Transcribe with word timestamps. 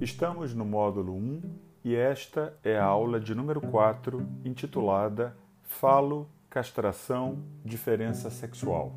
Estamos 0.00 0.54
no 0.54 0.64
módulo 0.64 1.12
1 1.12 1.42
e 1.84 1.96
esta 1.96 2.56
é 2.62 2.78
a 2.78 2.84
aula 2.84 3.18
de 3.18 3.34
número 3.34 3.60
4, 3.60 4.24
intitulada 4.44 5.36
Falo, 5.64 6.28
Castração, 6.48 7.42
Diferença 7.64 8.30
Sexual. 8.30 8.96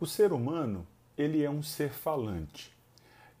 O 0.00 0.06
ser 0.06 0.32
humano, 0.32 0.86
ele 1.14 1.44
é 1.44 1.50
um 1.50 1.62
ser 1.62 1.90
falante. 1.90 2.72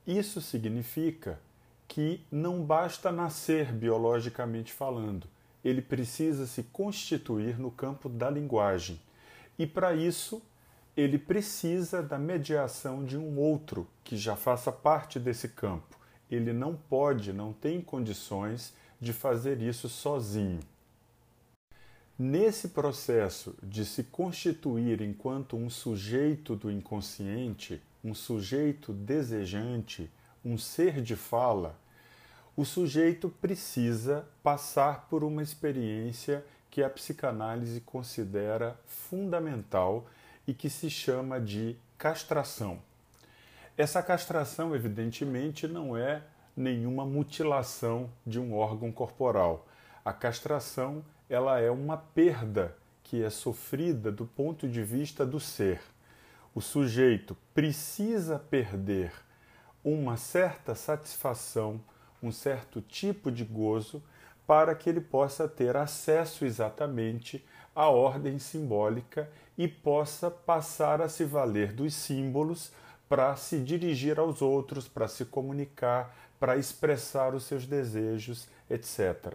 Isso 0.06 0.42
significa 0.42 1.40
que 1.88 2.20
não 2.30 2.62
basta 2.62 3.10
nascer 3.10 3.72
biologicamente 3.72 4.74
falando, 4.74 5.26
ele 5.64 5.80
precisa 5.80 6.46
se 6.46 6.64
constituir 6.64 7.58
no 7.58 7.70
campo 7.70 8.10
da 8.10 8.28
linguagem. 8.28 9.00
E 9.58 9.66
para 9.66 9.94
isso, 9.94 10.42
ele 10.96 11.18
precisa 11.18 12.02
da 12.02 12.18
mediação 12.18 13.04
de 13.04 13.16
um 13.16 13.38
outro 13.38 13.88
que 14.04 14.16
já 14.16 14.36
faça 14.36 14.70
parte 14.70 15.18
desse 15.18 15.48
campo. 15.48 15.96
Ele 16.30 16.52
não 16.52 16.74
pode, 16.74 17.32
não 17.32 17.52
tem 17.52 17.80
condições 17.80 18.74
de 19.00 19.12
fazer 19.12 19.60
isso 19.60 19.88
sozinho. 19.88 20.60
Nesse 22.18 22.68
processo 22.68 23.54
de 23.62 23.84
se 23.84 24.04
constituir 24.04 25.00
enquanto 25.00 25.56
um 25.56 25.70
sujeito 25.70 26.54
do 26.54 26.70
inconsciente, 26.70 27.82
um 28.04 28.14
sujeito 28.14 28.92
desejante, 28.92 30.10
um 30.44 30.58
ser 30.58 31.00
de 31.00 31.16
fala, 31.16 31.78
o 32.54 32.64
sujeito 32.64 33.30
precisa 33.40 34.28
passar 34.42 35.08
por 35.08 35.24
uma 35.24 35.42
experiência 35.42 36.44
que 36.70 36.82
a 36.82 36.90
psicanálise 36.90 37.80
considera 37.80 38.78
fundamental 38.86 40.06
e 40.46 40.54
que 40.54 40.68
se 40.68 40.90
chama 40.90 41.40
de 41.40 41.76
castração. 41.96 42.80
Essa 43.76 44.02
castração, 44.02 44.74
evidentemente, 44.74 45.66
não 45.66 45.96
é 45.96 46.22
nenhuma 46.56 47.06
mutilação 47.06 48.10
de 48.26 48.38
um 48.38 48.54
órgão 48.54 48.92
corporal. 48.92 49.66
A 50.04 50.12
castração, 50.12 51.04
ela 51.28 51.58
é 51.58 51.70
uma 51.70 51.96
perda 51.96 52.76
que 53.02 53.22
é 53.22 53.30
sofrida 53.30 54.12
do 54.12 54.26
ponto 54.26 54.68
de 54.68 54.82
vista 54.82 55.24
do 55.24 55.40
ser. 55.40 55.80
O 56.54 56.60
sujeito 56.60 57.36
precisa 57.54 58.38
perder 58.38 59.12
uma 59.82 60.16
certa 60.16 60.74
satisfação, 60.74 61.80
um 62.22 62.30
certo 62.30 62.80
tipo 62.80 63.30
de 63.30 63.44
gozo 63.44 64.02
para 64.46 64.74
que 64.74 64.88
ele 64.88 65.00
possa 65.00 65.48
ter 65.48 65.76
acesso 65.76 66.44
exatamente 66.44 67.44
à 67.74 67.88
ordem 67.88 68.38
simbólica 68.38 69.30
e 69.56 69.66
possa 69.66 70.30
passar 70.30 71.00
a 71.00 71.08
se 71.08 71.24
valer 71.24 71.72
dos 71.72 71.94
símbolos 71.94 72.72
para 73.08 73.36
se 73.36 73.58
dirigir 73.58 74.18
aos 74.18 74.40
outros, 74.40 74.88
para 74.88 75.06
se 75.06 75.24
comunicar, 75.24 76.16
para 76.40 76.56
expressar 76.56 77.34
os 77.34 77.44
seus 77.44 77.66
desejos, 77.66 78.48
etc. 78.68 79.34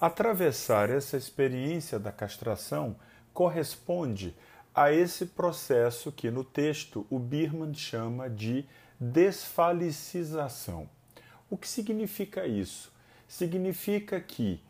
Atravessar 0.00 0.90
essa 0.90 1.16
experiência 1.16 1.98
da 1.98 2.10
castração 2.12 2.96
corresponde 3.34 4.34
a 4.74 4.92
esse 4.92 5.26
processo 5.26 6.12
que 6.12 6.30
no 6.30 6.44
texto 6.44 7.06
o 7.10 7.18
Birman 7.18 7.74
chama 7.74 8.30
de 8.30 8.64
desfalicização. 8.98 10.88
O 11.50 11.56
que 11.56 11.68
significa 11.68 12.46
isso? 12.46 12.92
Significa 13.26 14.20
que 14.20 14.60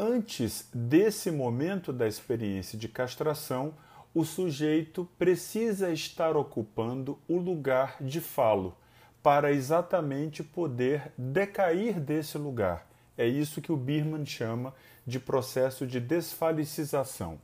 antes 0.00 0.66
desse 0.72 1.30
momento 1.30 1.92
da 1.92 2.08
experiência 2.08 2.78
de 2.78 2.88
castração, 2.88 3.74
o 4.14 4.24
sujeito 4.24 5.06
precisa 5.18 5.92
estar 5.92 6.38
ocupando 6.38 7.18
o 7.28 7.36
lugar 7.36 7.96
de 8.00 8.18
falo 8.18 8.74
para 9.22 9.52
exatamente 9.52 10.42
poder 10.42 11.12
decair 11.18 12.00
desse 12.00 12.38
lugar. 12.38 12.88
É 13.16 13.26
isso 13.26 13.60
que 13.60 13.70
o 13.70 13.76
Birman 13.76 14.24
chama 14.24 14.74
de 15.06 15.20
processo 15.20 15.86
de 15.86 16.00
desfalicização. 16.00 17.38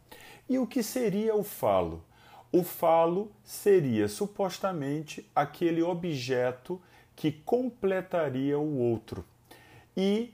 E 0.48 0.58
o 0.58 0.66
que 0.66 0.82
seria 0.82 1.36
o 1.36 1.44
falo? 1.44 2.02
O 2.50 2.62
falo 2.64 3.30
seria 3.44 4.08
supostamente 4.08 5.30
aquele 5.34 5.82
objeto 5.82 6.80
que 7.14 7.30
completaria 7.30 8.58
o 8.58 8.78
outro. 8.78 9.22
E 9.94 10.32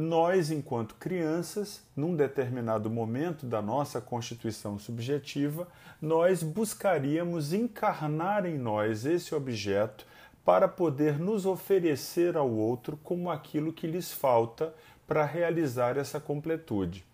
nós, 0.00 0.50
enquanto 0.50 0.94
crianças, 0.94 1.82
num 1.94 2.16
determinado 2.16 2.88
momento 2.88 3.46
da 3.46 3.60
nossa 3.60 4.00
constituição 4.00 4.78
subjetiva, 4.78 5.68
nós 6.00 6.42
buscaríamos 6.42 7.52
encarnar 7.52 8.46
em 8.46 8.56
nós 8.58 9.04
esse 9.04 9.34
objeto 9.34 10.06
para 10.44 10.66
poder 10.66 11.18
nos 11.18 11.44
oferecer 11.44 12.36
ao 12.36 12.50
outro 12.50 12.98
como 13.04 13.30
aquilo 13.30 13.72
que 13.72 13.86
lhes 13.86 14.12
falta 14.12 14.74
para 15.06 15.24
realizar 15.24 15.96
essa 15.96 16.18
completude. 16.18 17.04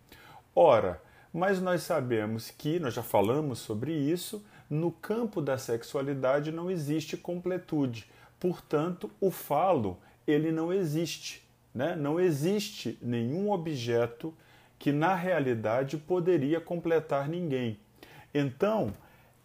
Ora, 0.54 1.02
mas 1.32 1.60
nós 1.60 1.82
sabemos 1.82 2.50
que, 2.50 2.78
nós 2.78 2.94
já 2.94 3.02
falamos 3.02 3.58
sobre 3.58 3.92
isso, 3.92 4.44
no 4.70 4.90
campo 4.90 5.42
da 5.42 5.58
sexualidade 5.58 6.50
não 6.52 6.70
existe 6.70 7.16
completude. 7.16 8.10
Portanto, 8.38 9.10
o 9.20 9.30
falo, 9.30 9.98
ele 10.26 10.52
não 10.52 10.72
existe 10.72 11.45
né? 11.76 11.94
Não 11.94 12.18
existe 12.18 12.98
nenhum 13.02 13.52
objeto 13.52 14.34
que 14.78 14.90
na 14.90 15.14
realidade 15.14 15.98
poderia 15.98 16.58
completar 16.58 17.28
ninguém. 17.28 17.78
Então, 18.32 18.94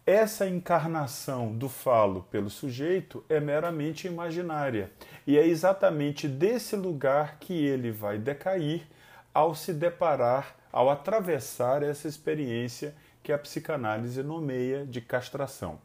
essa 0.06 0.48
encarnação 0.48 1.54
do 1.54 1.68
falo 1.68 2.22
pelo 2.30 2.48
sujeito 2.48 3.22
é 3.28 3.38
meramente 3.38 4.06
imaginária. 4.06 4.90
E 5.26 5.36
é 5.36 5.46
exatamente 5.46 6.26
desse 6.26 6.74
lugar 6.74 7.36
que 7.38 7.52
ele 7.52 7.90
vai 7.90 8.18
decair 8.18 8.86
ao 9.34 9.54
se 9.54 9.74
deparar, 9.74 10.56
ao 10.72 10.88
atravessar 10.88 11.82
essa 11.82 12.08
experiência 12.08 12.94
que 13.22 13.30
a 13.30 13.38
psicanálise 13.38 14.22
nomeia 14.22 14.86
de 14.86 15.02
castração. 15.02 15.78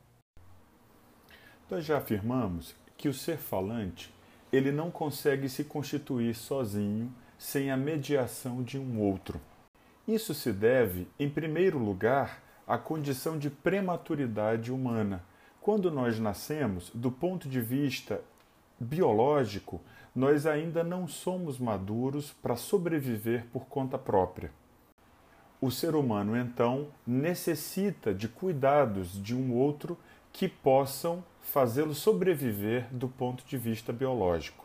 Nós 1.69 1.83
já 1.83 1.97
afirmamos 1.97 2.73
que 2.95 3.09
o 3.09 3.13
ser 3.13 3.37
falante 3.37 4.16
ele 4.51 4.71
não 4.71 4.89
consegue 4.89 5.49
se 5.49 5.63
constituir 5.63 6.35
sozinho 6.35 7.13
sem 7.37 7.71
a 7.71 7.77
mediação 7.77 8.63
de 8.63 8.77
um 8.79 8.99
outro. 8.99 9.39
Isso 10.07 10.33
se 10.33 10.51
deve, 10.51 11.07
em 11.19 11.29
primeiro 11.29 11.77
lugar, 11.77 12.41
à 12.65 12.77
condição 12.77 13.37
de 13.37 13.49
prematuridade 13.49 14.71
humana. 14.71 15.23
Quando 15.61 15.91
nós 15.91 16.19
nascemos, 16.19 16.89
do 16.93 17.11
ponto 17.11 17.49
de 17.49 17.59
vista 17.59 18.21
biológico, 18.79 19.81
nós 20.15 20.45
ainda 20.45 20.83
não 20.83 21.07
somos 21.07 21.59
maduros 21.59 22.33
para 22.41 22.55
sobreviver 22.55 23.45
por 23.51 23.65
conta 23.65 23.97
própria. 23.97 24.51
O 25.59 25.71
ser 25.71 25.95
humano, 25.95 26.37
então, 26.37 26.87
necessita 27.05 28.13
de 28.13 28.27
cuidados 28.27 29.21
de 29.21 29.35
um 29.35 29.53
outro 29.53 29.97
que 30.37 30.47
possam 30.47 31.23
fazê-lo 31.41 31.95
sobreviver 31.95 32.85
do 32.91 33.07
ponto 33.07 33.43
de 33.43 33.57
vista 33.57 33.91
biológico. 33.91 34.63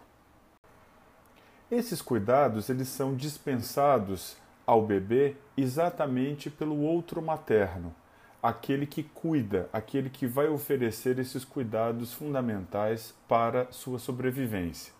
Esses 1.70 2.02
cuidados 2.02 2.68
eles 2.68 2.88
são 2.88 3.16
dispensados 3.16 4.36
ao 4.66 4.82
bebê 4.82 5.34
exatamente 5.56 6.50
pelo 6.50 6.78
outro 6.82 7.22
materno, 7.22 7.94
aquele 8.42 8.86
que 8.86 9.02
cuida, 9.02 9.70
aquele 9.72 10.10
que 10.10 10.26
vai 10.26 10.46
oferecer 10.46 11.18
esses 11.18 11.42
cuidados 11.42 12.12
fundamentais 12.12 13.14
para 13.26 13.66
sua 13.72 13.98
sobrevivência. 13.98 14.92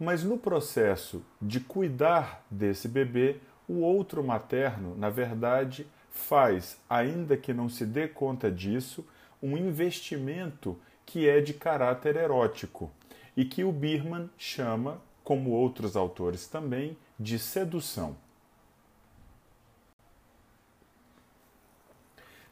Mas 0.00 0.24
no 0.24 0.38
processo 0.38 1.22
de 1.42 1.60
cuidar 1.60 2.42
desse 2.50 2.88
bebê, 2.88 3.38
o 3.68 3.80
outro 3.80 4.24
materno, 4.24 4.96
na 4.96 5.10
verdade, 5.10 5.86
faz, 6.12 6.78
ainda 6.88 7.36
que 7.36 7.52
não 7.52 7.68
se 7.68 7.84
dê 7.84 8.06
conta 8.06 8.50
disso, 8.50 9.04
um 9.42 9.56
investimento 9.56 10.78
que 11.04 11.28
é 11.28 11.40
de 11.40 11.54
caráter 11.54 12.16
erótico 12.16 12.92
e 13.36 13.44
que 13.44 13.64
o 13.64 13.72
Birman 13.72 14.30
chama, 14.38 15.00
como 15.24 15.50
outros 15.50 15.96
autores 15.96 16.46
também, 16.46 16.96
de 17.18 17.38
sedução. 17.38 18.14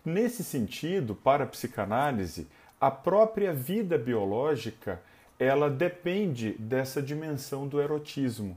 Nesse 0.03 0.43
sentido, 0.43 1.15
para 1.15 1.45
a 1.45 1.47
psicanálise, 1.47 2.49
a 2.81 2.91
própria 2.91 3.53
vida 3.53 3.99
biológica 3.99 5.03
ela 5.39 5.69
depende 5.71 6.53
dessa 6.53 7.03
dimensão 7.03 7.69
do 7.69 7.81
erotismo 7.81 8.57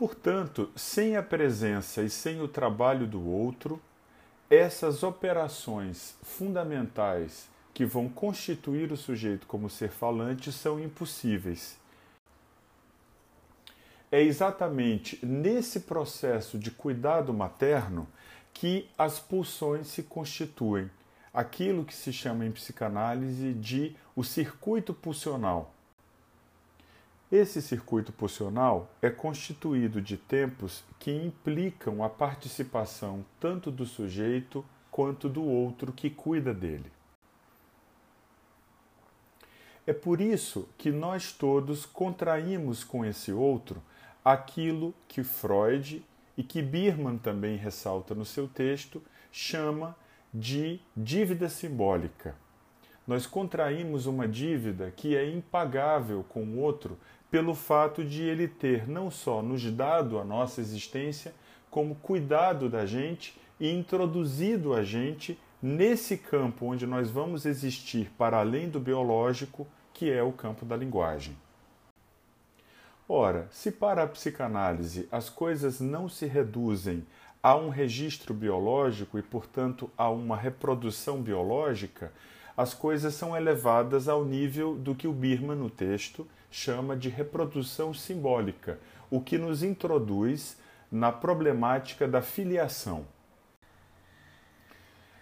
Portanto, 0.00 0.70
sem 0.74 1.14
a 1.14 1.22
presença 1.22 2.00
e 2.00 2.08
sem 2.08 2.40
o 2.40 2.48
trabalho 2.48 3.06
do 3.06 3.22
outro, 3.22 3.78
essas 4.48 5.02
operações 5.02 6.16
fundamentais 6.22 7.50
que 7.74 7.84
vão 7.84 8.08
constituir 8.08 8.90
o 8.92 8.96
sujeito 8.96 9.46
como 9.46 9.68
ser 9.68 9.90
falante 9.90 10.50
são 10.52 10.80
impossíveis. 10.80 11.76
É 14.10 14.22
exatamente 14.22 15.18
nesse 15.22 15.80
processo 15.80 16.58
de 16.58 16.70
cuidado 16.70 17.34
materno 17.34 18.08
que 18.54 18.88
as 18.96 19.18
pulsões 19.18 19.88
se 19.88 20.04
constituem, 20.04 20.90
aquilo 21.30 21.84
que 21.84 21.94
se 21.94 22.10
chama 22.10 22.46
em 22.46 22.50
psicanálise 22.50 23.52
de 23.52 23.94
o 24.16 24.24
circuito 24.24 24.94
pulsional. 24.94 25.74
Esse 27.30 27.62
circuito 27.62 28.12
pulsional 28.12 28.90
é 29.00 29.08
constituído 29.08 30.02
de 30.02 30.16
tempos 30.16 30.82
que 30.98 31.12
implicam 31.12 32.02
a 32.02 32.10
participação 32.10 33.24
tanto 33.38 33.70
do 33.70 33.86
sujeito 33.86 34.64
quanto 34.90 35.28
do 35.28 35.44
outro 35.44 35.92
que 35.92 36.10
cuida 36.10 36.52
dele. 36.52 36.90
É 39.86 39.92
por 39.92 40.20
isso 40.20 40.68
que 40.76 40.90
nós 40.90 41.32
todos 41.32 41.86
contraímos 41.86 42.82
com 42.82 43.04
esse 43.04 43.32
outro 43.32 43.80
aquilo 44.24 44.92
que 45.06 45.22
Freud 45.22 46.04
e 46.36 46.42
que 46.42 46.60
Birman 46.60 47.16
também 47.16 47.56
ressalta 47.56 48.12
no 48.12 48.24
seu 48.24 48.48
texto 48.48 49.00
chama 49.30 49.96
de 50.34 50.80
dívida 50.96 51.48
simbólica. 51.48 52.34
Nós 53.06 53.26
contraímos 53.26 54.06
uma 54.06 54.28
dívida 54.28 54.92
que 54.94 55.16
é 55.16 55.28
impagável 55.28 56.24
com 56.28 56.42
o 56.42 56.58
outro 56.58 56.98
pelo 57.30 57.54
fato 57.54 58.04
de 58.04 58.22
ele 58.22 58.48
ter 58.48 58.88
não 58.88 59.10
só 59.10 59.42
nos 59.42 59.64
dado 59.70 60.18
a 60.18 60.24
nossa 60.24 60.60
existência, 60.60 61.32
como 61.70 61.94
cuidado 61.94 62.68
da 62.68 62.84
gente 62.84 63.38
e 63.58 63.70
introduzido 63.70 64.74
a 64.74 64.82
gente 64.82 65.38
nesse 65.62 66.16
campo 66.16 66.66
onde 66.66 66.86
nós 66.86 67.10
vamos 67.10 67.46
existir 67.46 68.10
para 68.18 68.38
além 68.38 68.68
do 68.68 68.80
biológico, 68.80 69.66
que 69.92 70.10
é 70.10 70.22
o 70.22 70.32
campo 70.32 70.64
da 70.64 70.76
linguagem. 70.76 71.36
Ora, 73.08 73.48
se 73.50 73.72
para 73.72 74.04
a 74.04 74.06
psicanálise 74.06 75.08
as 75.10 75.28
coisas 75.28 75.80
não 75.80 76.08
se 76.08 76.26
reduzem 76.26 77.04
a 77.42 77.56
um 77.56 77.68
registro 77.68 78.32
biológico 78.32 79.18
e, 79.18 79.22
portanto, 79.22 79.90
a 79.96 80.08
uma 80.10 80.36
reprodução 80.36 81.20
biológica, 81.20 82.12
as 82.56 82.74
coisas 82.74 83.14
são 83.14 83.36
elevadas 83.36 84.08
ao 84.08 84.24
nível 84.24 84.74
do 84.76 84.94
que 84.94 85.08
o 85.08 85.12
Birman, 85.12 85.56
no 85.56 85.70
texto, 85.70 86.26
chama 86.50 86.96
de 86.96 87.08
reprodução 87.08 87.94
simbólica, 87.94 88.78
o 89.10 89.20
que 89.20 89.38
nos 89.38 89.62
introduz 89.62 90.58
na 90.90 91.12
problemática 91.12 92.08
da 92.08 92.20
filiação. 92.20 93.06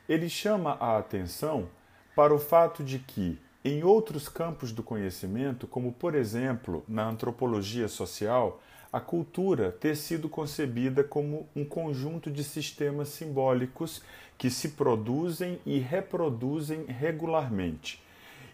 Ele 0.09 0.29
chama 0.29 0.77
a 0.81 0.97
atenção 0.97 1.69
para 2.17 2.35
o 2.35 2.39
fato 2.39 2.83
de 2.83 2.99
que, 2.99 3.39
em 3.65 3.85
outros 3.85 4.29
campos 4.29 4.73
do 4.73 4.83
conhecimento, 4.83 5.67
como 5.67 5.93
por 5.93 6.15
exemplo 6.15 6.83
na 6.89 7.05
antropologia 7.05 7.89
social, 7.89 8.61
a 8.93 9.01
cultura 9.01 9.71
ter 9.71 9.97
sido 9.97 10.29
concebida 10.29 11.05
como 11.05 11.49
um 11.55 11.65
conjunto 11.65 12.31
de 12.31 12.43
sistemas 12.43 13.09
simbólicos 13.09 14.03
que 14.37 14.51
se 14.51 14.71
produzem 14.71 15.59
e 15.67 15.79
reproduzem 15.79 16.85
regularmente. 16.85 18.03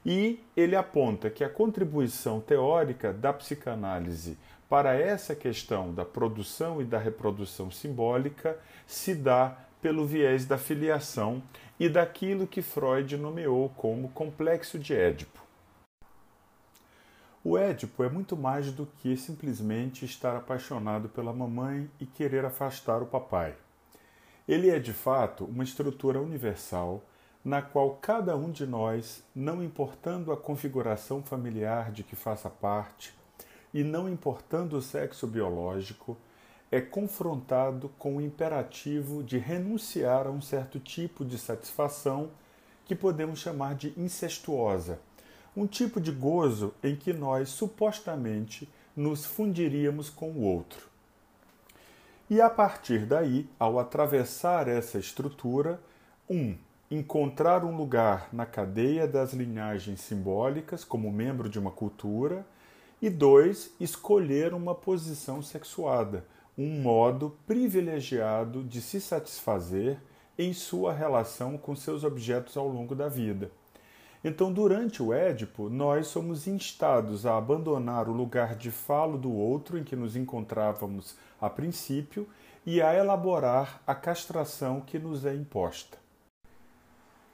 E 0.04 0.40
ele 0.56 0.76
aponta 0.76 1.30
que 1.30 1.44
a 1.44 1.48
contribuição 1.48 2.40
teórica 2.40 3.12
da 3.12 3.32
psicanálise 3.32 4.36
para 4.68 4.94
essa 4.94 5.34
questão 5.34 5.94
da 5.94 6.04
produção 6.04 6.80
e 6.80 6.84
da 6.84 6.98
reprodução 6.98 7.70
simbólica 7.70 8.58
se 8.86 9.14
dá 9.14 9.56
pelo 9.80 10.06
viés 10.06 10.46
da 10.46 10.58
filiação 10.58 11.42
e 11.78 11.88
daquilo 11.88 12.46
que 12.46 12.62
Freud 12.62 13.16
nomeou 13.16 13.68
como 13.76 14.08
complexo 14.08 14.78
de 14.78 14.94
Édipo. 14.94 15.43
O 17.46 17.58
Édipo 17.58 18.02
é 18.02 18.08
muito 18.08 18.38
mais 18.38 18.72
do 18.72 18.86
que 18.86 19.14
simplesmente 19.18 20.06
estar 20.06 20.34
apaixonado 20.34 21.10
pela 21.10 21.30
mamãe 21.30 21.90
e 22.00 22.06
querer 22.06 22.42
afastar 22.42 23.02
o 23.02 23.06
papai. 23.06 23.54
Ele 24.48 24.70
é 24.70 24.78
de 24.78 24.94
fato 24.94 25.44
uma 25.44 25.62
estrutura 25.62 26.18
universal 26.22 27.04
na 27.44 27.60
qual 27.60 27.98
cada 28.00 28.34
um 28.34 28.50
de 28.50 28.64
nós, 28.64 29.22
não 29.34 29.62
importando 29.62 30.32
a 30.32 30.38
configuração 30.38 31.22
familiar 31.22 31.92
de 31.92 32.02
que 32.02 32.16
faça 32.16 32.48
parte 32.48 33.14
e 33.74 33.84
não 33.84 34.08
importando 34.08 34.78
o 34.78 34.82
sexo 34.82 35.26
biológico, 35.26 36.16
é 36.72 36.80
confrontado 36.80 37.90
com 37.98 38.16
o 38.16 38.22
imperativo 38.22 39.22
de 39.22 39.36
renunciar 39.36 40.26
a 40.26 40.30
um 40.30 40.40
certo 40.40 40.80
tipo 40.80 41.26
de 41.26 41.36
satisfação 41.36 42.30
que 42.86 42.94
podemos 42.94 43.38
chamar 43.38 43.74
de 43.74 43.92
incestuosa 43.98 44.98
um 45.56 45.66
tipo 45.66 46.00
de 46.00 46.10
gozo 46.10 46.74
em 46.82 46.96
que 46.96 47.12
nós 47.12 47.48
supostamente 47.50 48.68
nos 48.96 49.24
fundiríamos 49.24 50.10
com 50.10 50.30
o 50.30 50.42
outro. 50.42 50.88
E 52.28 52.40
a 52.40 52.48
partir 52.48 53.04
daí, 53.04 53.48
ao 53.58 53.78
atravessar 53.78 54.66
essa 54.66 54.98
estrutura, 54.98 55.80
um, 56.28 56.56
encontrar 56.90 57.64
um 57.64 57.76
lugar 57.76 58.28
na 58.32 58.46
cadeia 58.46 59.06
das 59.06 59.32
linhagens 59.32 60.00
simbólicas 60.00 60.84
como 60.84 61.12
membro 61.12 61.48
de 61.48 61.58
uma 61.58 61.70
cultura, 61.70 62.46
e 63.02 63.10
dois, 63.10 63.74
escolher 63.78 64.54
uma 64.54 64.74
posição 64.74 65.42
sexuada, 65.42 66.24
um 66.56 66.80
modo 66.80 67.36
privilegiado 67.46 68.64
de 68.64 68.80
se 68.80 69.00
satisfazer 69.00 69.98
em 70.38 70.52
sua 70.52 70.92
relação 70.92 71.58
com 71.58 71.76
seus 71.76 72.02
objetos 72.02 72.56
ao 72.56 72.66
longo 72.66 72.94
da 72.94 73.08
vida. 73.08 73.50
Então, 74.24 74.50
durante 74.50 75.02
o 75.02 75.12
Édipo, 75.12 75.68
nós 75.68 76.06
somos 76.06 76.46
instados 76.46 77.26
a 77.26 77.36
abandonar 77.36 78.08
o 78.08 78.12
lugar 78.12 78.56
de 78.56 78.70
falo 78.70 79.18
do 79.18 79.30
outro 79.30 79.76
em 79.76 79.84
que 79.84 79.94
nos 79.94 80.16
encontrávamos 80.16 81.14
a 81.38 81.50
princípio 81.50 82.26
e 82.64 82.80
a 82.80 82.94
elaborar 82.94 83.82
a 83.86 83.94
castração 83.94 84.80
que 84.80 84.98
nos 84.98 85.26
é 85.26 85.34
imposta. 85.34 85.98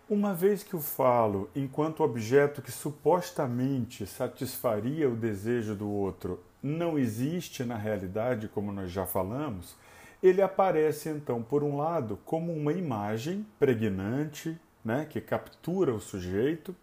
Uma 0.08 0.34
vez 0.34 0.64
que 0.64 0.74
o 0.74 0.80
falo, 0.80 1.48
enquanto 1.54 2.02
objeto 2.02 2.60
que 2.60 2.72
supostamente 2.72 4.04
satisfaria 4.04 5.08
o 5.08 5.14
desejo 5.14 5.76
do 5.76 5.88
outro, 5.88 6.42
não 6.60 6.98
existe 6.98 7.62
na 7.62 7.76
realidade, 7.76 8.48
como 8.48 8.72
nós 8.72 8.90
já 8.90 9.06
falamos, 9.06 9.76
ele 10.20 10.42
aparece 10.42 11.08
então, 11.08 11.40
por 11.40 11.62
um 11.62 11.76
lado, 11.76 12.18
como 12.24 12.52
uma 12.52 12.72
imagem 12.72 13.46
pregnante, 13.60 14.58
né, 14.84 15.06
que 15.08 15.20
captura 15.20 15.94
o 15.94 16.00
sujeito, 16.00 16.74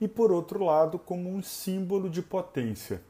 e 0.00 0.06
por 0.06 0.30
outro 0.30 0.64
lado, 0.64 0.98
como 0.98 1.28
um 1.28 1.42
símbolo 1.42 2.08
de 2.08 2.22
potência. 2.22 3.02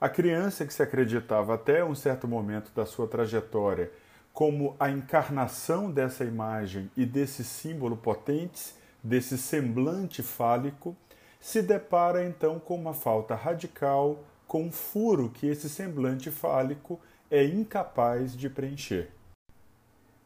A 0.00 0.08
criança 0.08 0.66
que 0.66 0.74
se 0.74 0.82
acreditava 0.82 1.54
até 1.54 1.84
um 1.84 1.94
certo 1.94 2.26
momento 2.26 2.72
da 2.74 2.84
sua 2.84 3.06
trajetória 3.06 3.90
como 4.34 4.74
a 4.80 4.90
encarnação 4.90 5.88
dessa 5.88 6.24
imagem 6.24 6.90
e 6.96 7.06
desse 7.06 7.44
símbolo 7.44 7.96
potente, 7.96 8.74
desse 9.00 9.38
semblante 9.38 10.24
fálico, 10.24 10.96
se 11.40 11.62
depara 11.62 12.26
então 12.26 12.58
com 12.58 12.74
uma 12.74 12.92
falta 12.92 13.36
radical, 13.36 14.24
com 14.48 14.64
um 14.64 14.72
furo 14.72 15.30
que 15.30 15.46
esse 15.46 15.68
semblante 15.68 16.32
fálico 16.32 17.00
é 17.30 17.44
incapaz 17.44 18.36
de 18.36 18.50
preencher. 18.50 19.10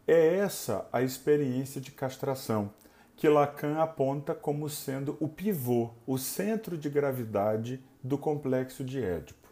É 0.07 0.37
essa 0.37 0.89
a 0.91 1.03
experiência 1.03 1.79
de 1.79 1.91
castração 1.91 2.71
que 3.19 3.29
Lacan 3.29 3.83
aponta 3.83 4.33
como 4.33 4.71
sendo 4.71 5.17
o 5.19 5.27
pivô, 5.27 5.91
o 6.07 6.17
centro 6.17 6.79
de 6.79 6.89
gravidade 6.89 7.83
do 8.01 8.17
complexo 8.17 8.85
de 8.85 9.03
Édipo. 9.03 9.49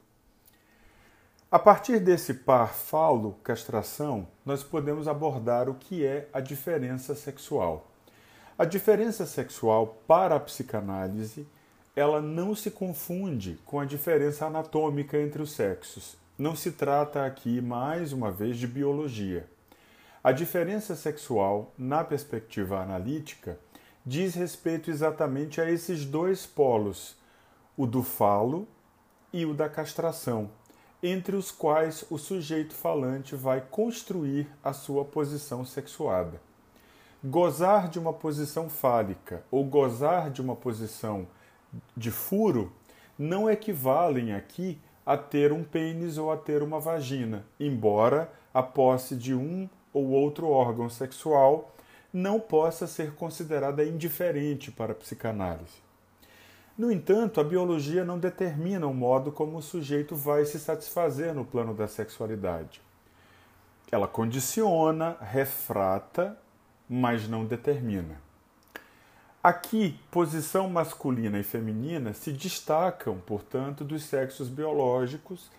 A 1.50 1.58
partir 1.58 1.98
desse 1.98 2.32
par 2.32 2.72
falo-castração, 2.72 4.28
nós 4.44 4.62
podemos 4.62 5.08
abordar 5.08 5.68
o 5.68 5.74
que 5.74 6.06
é 6.06 6.28
a 6.32 6.38
diferença 6.38 7.12
sexual. 7.16 7.90
A 8.56 8.64
diferença 8.64 9.26
sexual 9.26 10.00
para 10.06 10.36
a 10.36 10.40
psicanálise, 10.40 11.44
ela 11.96 12.22
não 12.22 12.54
se 12.54 12.70
confunde 12.70 13.58
com 13.66 13.80
a 13.80 13.84
diferença 13.84 14.46
anatômica 14.46 15.20
entre 15.20 15.42
os 15.42 15.50
sexos. 15.50 16.16
Não 16.38 16.54
se 16.54 16.70
trata 16.70 17.26
aqui, 17.26 17.60
mais 17.60 18.12
uma 18.12 18.30
vez, 18.30 18.58
de 18.58 18.68
biologia. 18.68 19.48
A 20.26 20.32
diferença 20.32 20.96
sexual, 20.96 21.72
na 21.78 22.02
perspectiva 22.02 22.82
analítica, 22.82 23.60
diz 24.04 24.34
respeito 24.34 24.90
exatamente 24.90 25.60
a 25.60 25.70
esses 25.70 26.04
dois 26.04 26.44
polos, 26.44 27.16
o 27.76 27.86
do 27.86 28.02
falo 28.02 28.66
e 29.32 29.46
o 29.46 29.54
da 29.54 29.68
castração, 29.68 30.50
entre 31.00 31.36
os 31.36 31.52
quais 31.52 32.04
o 32.10 32.18
sujeito 32.18 32.74
falante 32.74 33.36
vai 33.36 33.60
construir 33.60 34.48
a 34.64 34.72
sua 34.72 35.04
posição 35.04 35.64
sexuada. 35.64 36.40
Gozar 37.22 37.88
de 37.88 38.00
uma 38.00 38.12
posição 38.12 38.68
fálica 38.68 39.44
ou 39.48 39.64
gozar 39.64 40.28
de 40.28 40.42
uma 40.42 40.56
posição 40.56 41.28
de 41.96 42.10
furo 42.10 42.72
não 43.16 43.48
equivalem 43.48 44.34
aqui 44.34 44.80
a 45.06 45.16
ter 45.16 45.52
um 45.52 45.62
pênis 45.62 46.18
ou 46.18 46.32
a 46.32 46.36
ter 46.36 46.64
uma 46.64 46.80
vagina, 46.80 47.46
embora 47.60 48.28
a 48.52 48.60
posse 48.60 49.14
de 49.14 49.32
um 49.32 49.68
ou 49.96 50.10
outro 50.10 50.48
órgão 50.48 50.90
sexual 50.90 51.74
não 52.12 52.38
possa 52.38 52.86
ser 52.86 53.14
considerada 53.14 53.84
indiferente 53.84 54.70
para 54.70 54.92
a 54.92 54.94
psicanálise. 54.94 55.84
No 56.76 56.92
entanto, 56.92 57.40
a 57.40 57.44
biologia 57.44 58.04
não 58.04 58.18
determina 58.18 58.86
o 58.86 58.92
modo 58.92 59.32
como 59.32 59.56
o 59.56 59.62
sujeito 59.62 60.14
vai 60.14 60.44
se 60.44 60.58
satisfazer 60.60 61.34
no 61.34 61.44
plano 61.44 61.72
da 61.72 61.88
sexualidade. 61.88 62.82
Ela 63.90 64.06
condiciona, 64.06 65.16
refrata 65.20 66.36
mas 66.88 67.28
não 67.28 67.44
determina. 67.44 68.20
Aqui, 69.42 69.98
posição 70.10 70.68
masculina 70.68 71.38
e 71.38 71.42
feminina 71.42 72.12
se 72.12 72.32
destacam, 72.32 73.18
portanto, 73.18 73.84
dos 73.84 74.04
sexos 74.04 74.48
biológicos 74.48 75.50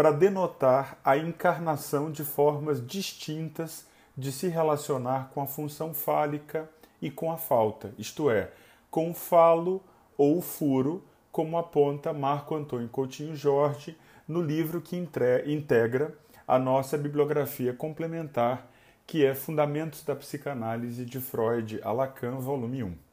para 0.00 0.12
denotar 0.12 0.98
a 1.04 1.18
encarnação 1.18 2.10
de 2.10 2.24
formas 2.24 2.82
distintas 2.86 3.86
de 4.16 4.32
se 4.32 4.48
relacionar 4.48 5.28
com 5.34 5.42
a 5.42 5.46
função 5.46 5.92
fálica 5.92 6.66
e 7.02 7.10
com 7.10 7.30
a 7.30 7.36
falta, 7.36 7.92
isto 7.98 8.30
é, 8.30 8.50
com 8.90 9.10
o 9.10 9.14
falo 9.14 9.84
ou 10.16 10.38
o 10.38 10.40
furo, 10.40 11.04
como 11.30 11.58
aponta 11.58 12.14
Marco 12.14 12.54
Antônio 12.54 12.88
Coutinho 12.88 13.36
Jorge 13.36 13.94
no 14.26 14.40
livro 14.40 14.80
que 14.80 14.96
integra 14.96 16.14
a 16.48 16.58
nossa 16.58 16.96
bibliografia 16.96 17.74
complementar, 17.74 18.70
que 19.06 19.22
é 19.22 19.34
Fundamentos 19.34 20.02
da 20.02 20.16
Psicanálise 20.16 21.04
de 21.04 21.20
Freud 21.20 21.78
a 21.82 21.92
Lacan, 21.92 22.38
volume 22.38 22.84
1. 22.84 23.09